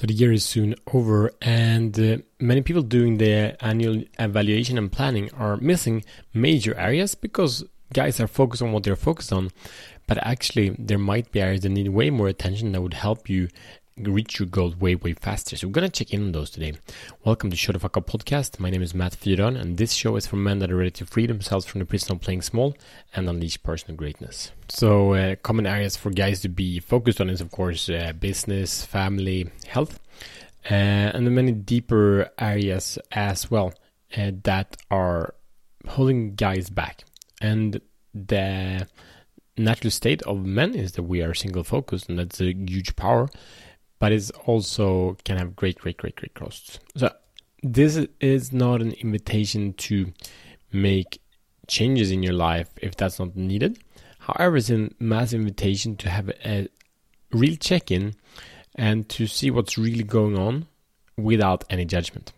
So 0.00 0.06
the 0.06 0.14
year 0.14 0.32
is 0.32 0.46
soon 0.46 0.76
over, 0.94 1.30
and 1.42 2.00
uh, 2.00 2.16
many 2.38 2.62
people 2.62 2.80
doing 2.80 3.18
their 3.18 3.54
annual 3.60 4.02
evaluation 4.18 4.78
and 4.78 4.90
planning 4.90 5.30
are 5.34 5.58
missing 5.58 6.04
major 6.32 6.74
areas 6.78 7.14
because 7.14 7.64
guys 7.92 8.18
are 8.18 8.26
focused 8.26 8.62
on 8.62 8.72
what 8.72 8.84
they're 8.84 8.96
focused 8.96 9.30
on. 9.30 9.50
But 10.06 10.16
actually, 10.26 10.74
there 10.78 10.96
might 10.96 11.30
be 11.32 11.42
areas 11.42 11.60
that 11.64 11.68
need 11.68 11.90
way 11.90 12.08
more 12.08 12.28
attention 12.28 12.72
that 12.72 12.80
would 12.80 12.94
help 12.94 13.28
you 13.28 13.48
reach 14.08 14.38
your 14.38 14.46
goal 14.48 14.74
way, 14.78 14.94
way 14.94 15.12
faster. 15.12 15.56
So 15.56 15.66
we're 15.66 15.72
going 15.72 15.90
to 15.90 16.04
check 16.04 16.14
in 16.14 16.22
on 16.22 16.32
those 16.32 16.50
today. 16.50 16.74
Welcome 17.24 17.50
to 17.50 17.56
Show 17.56 17.72
the 17.72 17.78
Fuck 17.78 17.96
Up 17.96 18.06
podcast. 18.06 18.58
My 18.58 18.70
name 18.70 18.82
is 18.82 18.94
Matt 18.94 19.12
Fyron, 19.12 19.60
and 19.60 19.76
this 19.76 19.92
show 19.92 20.16
is 20.16 20.26
for 20.26 20.36
men 20.36 20.58
that 20.60 20.70
are 20.70 20.76
ready 20.76 20.90
to 20.92 21.06
free 21.06 21.26
themselves 21.26 21.66
from 21.66 21.80
the 21.80 21.84
prison 21.84 22.12
of 22.12 22.20
playing 22.20 22.42
small 22.42 22.74
and 23.14 23.28
unleash 23.28 23.62
personal 23.62 23.96
greatness. 23.96 24.52
So 24.68 25.14
uh, 25.14 25.36
common 25.36 25.66
areas 25.66 25.96
for 25.96 26.10
guys 26.10 26.40
to 26.42 26.48
be 26.48 26.78
focused 26.78 27.20
on 27.20 27.28
is, 27.28 27.40
of 27.40 27.50
course, 27.50 27.88
uh, 27.88 28.12
business, 28.18 28.84
family, 28.84 29.50
health, 29.66 30.00
uh, 30.70 30.74
and 30.74 31.26
the 31.26 31.30
many 31.30 31.52
deeper 31.52 32.30
areas 32.38 32.98
as 33.12 33.50
well 33.50 33.74
uh, 34.16 34.30
that 34.44 34.76
are 34.90 35.34
holding 35.88 36.34
guys 36.34 36.70
back. 36.70 37.04
And 37.40 37.80
the 38.14 38.86
natural 39.56 39.90
state 39.90 40.22
of 40.22 40.44
men 40.44 40.74
is 40.74 40.92
that 40.92 41.02
we 41.02 41.22
are 41.22 41.34
single 41.34 41.64
focused, 41.64 42.08
and 42.08 42.18
that's 42.18 42.40
a 42.40 42.54
huge 42.54 42.96
power 42.96 43.28
but 44.00 44.10
it's 44.10 44.30
also 44.46 45.16
can 45.24 45.36
have 45.36 45.54
great, 45.54 45.78
great, 45.78 45.98
great, 45.98 46.16
great 46.16 46.34
costs. 46.34 46.80
So 46.96 47.12
this 47.62 48.04
is 48.20 48.52
not 48.52 48.82
an 48.82 48.92
invitation 48.94 49.74
to 49.74 50.12
make 50.72 51.20
changes 51.68 52.10
in 52.10 52.22
your 52.22 52.32
life 52.32 52.68
if 52.82 52.96
that's 52.96 53.20
not 53.20 53.36
needed. 53.36 53.78
However, 54.18 54.56
it's 54.56 54.70
a 54.70 54.90
massive 54.98 55.40
invitation 55.40 55.96
to 55.96 56.10
have 56.10 56.30
a 56.44 56.68
real 57.30 57.56
check-in 57.56 58.14
and 58.74 59.08
to 59.10 59.26
see 59.26 59.50
what's 59.50 59.78
really 59.78 60.02
going 60.02 60.38
on 60.38 60.66
without 61.16 61.64
any 61.70 61.84
judgment. 61.84 62.32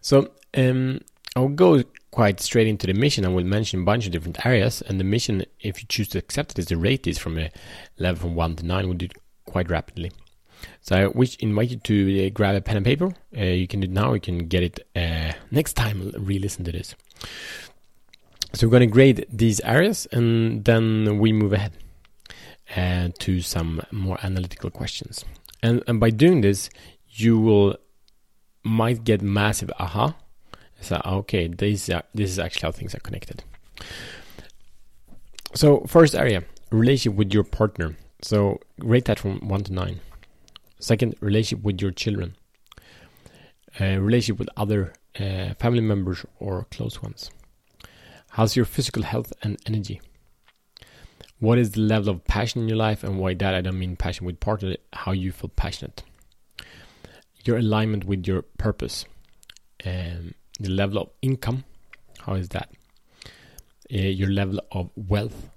So 0.00 0.30
um, 0.56 1.00
I'll 1.36 1.48
go 1.48 1.82
quite 2.10 2.40
straight 2.40 2.68
into 2.68 2.86
the 2.86 2.94
mission 2.94 3.24
I 3.24 3.28
will 3.28 3.42
mention 3.44 3.80
a 3.80 3.84
bunch 3.84 4.06
of 4.06 4.12
different 4.12 4.46
areas. 4.46 4.82
And 4.82 5.00
the 5.00 5.04
mission, 5.04 5.44
if 5.60 5.82
you 5.82 5.88
choose 5.88 6.08
to 6.08 6.18
accept 6.18 6.52
it, 6.52 6.58
is 6.60 6.66
to 6.66 6.76
rate 6.76 7.02
this 7.02 7.18
from 7.18 7.38
a 7.38 7.50
level 7.98 8.28
from 8.28 8.34
1 8.36 8.56
to 8.56 8.66
9. 8.66 8.86
We'll 8.86 8.96
do 8.96 9.08
quite 9.54 9.70
rapidly. 9.70 10.10
So 10.80 10.96
I 10.96 11.06
wish 11.06 11.36
invite 11.38 11.70
you 11.70 11.76
to 11.90 11.96
uh, 12.26 12.30
grab 12.38 12.56
a 12.56 12.60
pen 12.60 12.76
and 12.76 12.86
paper. 12.86 13.08
Uh, 13.36 13.54
you 13.60 13.68
can 13.68 13.80
do 13.80 13.84
it 13.84 13.92
now. 14.02 14.12
You 14.14 14.20
can 14.20 14.48
get 14.54 14.62
it 14.68 14.80
uh, 14.96 15.32
next 15.50 15.74
time. 15.74 15.98
Re-listen 16.18 16.64
to 16.64 16.72
this. 16.72 16.88
So 18.54 18.66
we're 18.66 18.72
going 18.78 18.88
to 18.88 18.92
grade 18.98 19.26
these 19.42 19.60
areas, 19.60 20.06
and 20.10 20.64
then 20.64 21.18
we 21.18 21.32
move 21.32 21.52
ahead 21.52 21.72
uh, 22.76 23.08
to 23.24 23.40
some 23.40 23.80
more 23.92 24.18
analytical 24.22 24.70
questions. 24.70 25.24
And, 25.62 25.82
and 25.86 26.00
by 26.00 26.10
doing 26.10 26.40
this, 26.40 26.70
you 27.10 27.38
will 27.38 27.76
might 28.64 29.04
get 29.04 29.22
massive 29.22 29.70
aha. 29.78 30.16
So 30.80 31.00
okay, 31.20 31.48
this 31.48 31.88
are, 31.90 32.02
this 32.12 32.30
is 32.30 32.38
actually 32.38 32.66
how 32.66 32.72
things 32.72 32.94
are 32.94 33.00
connected. 33.00 33.44
So 35.54 35.84
first 35.86 36.14
area, 36.14 36.42
relationship 36.70 37.16
with 37.16 37.32
your 37.32 37.44
partner. 37.44 37.94
So 38.24 38.58
rate 38.78 39.04
that 39.04 39.18
from 39.18 39.46
1 39.46 39.64
to 39.64 39.72
9. 39.74 40.00
Second, 40.78 41.14
relationship 41.20 41.62
with 41.62 41.82
your 41.82 41.90
children. 41.90 42.36
Uh, 43.78 43.98
relationship 44.00 44.38
with 44.38 44.48
other 44.56 44.94
uh, 45.20 45.52
family 45.60 45.82
members 45.82 46.24
or 46.38 46.66
close 46.70 47.02
ones. 47.02 47.30
How's 48.30 48.56
your 48.56 48.64
physical 48.64 49.02
health 49.02 49.34
and 49.42 49.58
energy? 49.66 50.00
What 51.38 51.58
is 51.58 51.72
the 51.72 51.82
level 51.82 52.08
of 52.08 52.24
passion 52.24 52.62
in 52.62 52.68
your 52.68 52.78
life 52.78 53.04
and 53.04 53.18
why 53.18 53.34
that 53.34 53.54
I 53.54 53.60
don't 53.60 53.78
mean 53.78 53.94
passion 53.94 54.24
with 54.24 54.40
partner, 54.40 54.76
how 54.94 55.12
you 55.12 55.30
feel 55.30 55.50
passionate. 55.54 56.02
Your 57.44 57.58
alignment 57.58 58.06
with 58.06 58.26
your 58.26 58.40
purpose. 58.40 59.04
Um, 59.84 60.32
the 60.58 60.70
level 60.70 60.96
of 60.98 61.10
income, 61.20 61.64
how 62.20 62.36
is 62.36 62.48
that? 62.50 62.70
Uh, 63.92 63.98
your 63.98 64.30
level 64.30 64.60
of 64.72 64.88
wealth 64.96 65.50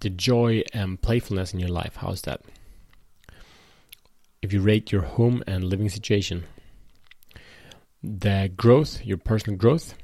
the 0.00 0.10
joy 0.10 0.62
and 0.72 1.00
playfulness 1.00 1.52
in 1.52 1.60
your 1.60 1.68
life. 1.70 1.96
How's 1.96 2.22
that? 2.22 2.42
If 4.42 4.52
you 4.52 4.60
rate 4.60 4.92
your 4.92 5.02
home 5.02 5.42
and 5.46 5.64
living 5.64 5.88
situation, 5.88 6.44
the 8.02 8.50
growth, 8.56 9.04
your 9.04 9.18
personal 9.18 9.58
growth, 9.58 9.94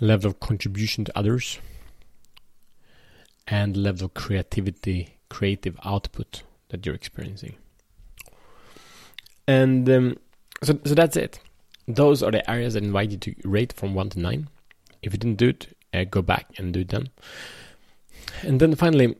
level 0.00 0.30
of 0.30 0.40
contribution 0.40 1.04
to 1.04 1.18
others, 1.18 1.58
and 3.46 3.76
level 3.76 4.06
of 4.06 4.14
creativity, 4.14 5.18
creative 5.28 5.78
output 5.84 6.42
that 6.68 6.84
you're 6.84 6.94
experiencing. 6.94 7.54
And 9.46 9.88
um, 9.88 10.16
so, 10.62 10.78
so 10.84 10.94
that's 10.94 11.16
it. 11.16 11.40
Those 11.86 12.22
are 12.22 12.30
the 12.30 12.48
areas 12.50 12.74
that 12.74 12.82
I 12.82 12.86
invite 12.86 13.10
you 13.10 13.18
to 13.18 13.34
rate 13.44 13.72
from 13.72 13.94
1 13.94 14.10
to 14.10 14.20
9. 14.20 14.48
If 15.02 15.12
you 15.12 15.18
didn't 15.18 15.36
do 15.36 15.50
it, 15.50 15.76
uh, 15.92 16.04
go 16.04 16.22
back 16.22 16.46
and 16.58 16.72
do 16.72 16.80
it 16.80 16.88
then. 16.88 17.10
And 18.42 18.60
then 18.60 18.74
finally, 18.74 19.16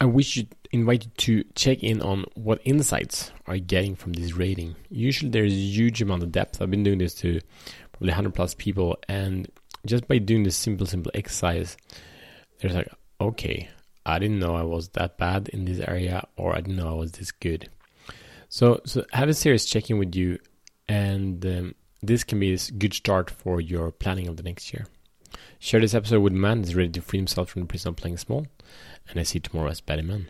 I 0.00 0.06
wish 0.06 0.36
you 0.36 0.46
invite 0.72 1.04
you 1.04 1.10
to 1.16 1.44
check 1.54 1.82
in 1.82 2.00
on 2.00 2.24
what 2.34 2.60
insights 2.64 3.32
are 3.46 3.56
you 3.56 3.60
getting 3.60 3.96
from 3.96 4.12
this 4.12 4.34
rating. 4.34 4.76
Usually 4.88 5.30
there's 5.30 5.52
a 5.52 5.56
huge 5.56 6.00
amount 6.00 6.22
of 6.22 6.32
depth. 6.32 6.62
I've 6.62 6.70
been 6.70 6.84
doing 6.84 6.98
this 6.98 7.14
to 7.16 7.40
probably 7.92 8.08
100 8.08 8.34
plus 8.34 8.54
people 8.54 8.96
and 9.08 9.50
just 9.86 10.06
by 10.06 10.18
doing 10.18 10.42
this 10.42 10.56
simple, 10.56 10.86
simple 10.86 11.10
exercise, 11.14 11.76
there's 12.60 12.74
like, 12.74 12.90
okay, 13.20 13.68
I 14.06 14.18
didn't 14.18 14.38
know 14.38 14.54
I 14.54 14.62
was 14.62 14.88
that 14.90 15.18
bad 15.18 15.48
in 15.48 15.64
this 15.64 15.80
area 15.80 16.26
or 16.36 16.54
I 16.54 16.60
didn't 16.60 16.76
know 16.76 16.88
I 16.88 16.94
was 16.94 17.12
this 17.12 17.32
good. 17.32 17.68
So, 18.48 18.80
so 18.84 19.04
have 19.12 19.28
a 19.28 19.34
serious 19.34 19.64
check-in 19.64 19.98
with 19.98 20.14
you 20.14 20.38
and 20.88 21.44
um, 21.46 21.74
this 22.02 22.24
can 22.24 22.40
be 22.40 22.54
a 22.54 22.58
good 22.78 22.94
start 22.94 23.30
for 23.30 23.60
your 23.60 23.90
planning 23.90 24.28
of 24.28 24.36
the 24.36 24.42
next 24.42 24.72
year. 24.72 24.86
Share 25.62 25.80
this 25.80 25.92
episode 25.92 26.20
with 26.20 26.32
a 26.32 26.36
man 26.36 26.62
that's 26.62 26.74
ready 26.74 26.88
to 26.88 27.02
free 27.02 27.18
himself 27.18 27.50
from 27.50 27.60
the 27.60 27.66
prison 27.68 27.90
of 27.90 27.96
playing 27.96 28.16
small, 28.16 28.46
and 29.10 29.20
I 29.20 29.24
see 29.24 29.36
you 29.36 29.40
tomorrow 29.40 29.68
as 29.68 29.82
Better 29.82 30.02
Man. 30.02 30.28